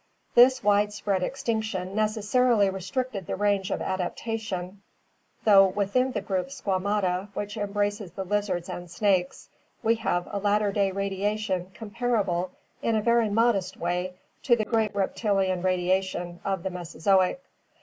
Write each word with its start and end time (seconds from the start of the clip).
This 0.33 0.63
widespread 0.63 1.21
extinction 1.21 1.93
necessarily 1.93 2.71
restricted 2.71 3.27
the 3.27 3.35
range 3.35 3.69
of 3.69 3.83
adaptation, 3.83 4.81
though 5.43 5.67
within 5.67 6.13
the 6.13 6.21
group 6.21 6.47
Squa 6.47 6.81
mata, 6.81 7.27
which 7.35 7.55
embraces 7.55 8.09
the 8.11 8.23
lizards 8.23 8.67
and 8.67 8.89
snakes, 8.89 9.47
we 9.83 9.93
have 9.97 10.27
a 10.31 10.39
latter 10.39 10.71
day 10.71 10.91
radiation 10.91 11.69
comparable 11.75 12.49
in 12.81 12.95
a 12.95 13.01
very 13.03 13.29
modest 13.29 13.77
way 13.77 14.15
to 14.41 14.55
the 14.55 14.65
great 14.65 14.95
reptilian 14.95 15.61
radiation 15.61 16.39
of 16.43 16.63
the 16.63 16.71
Mesozoic. 16.71 17.39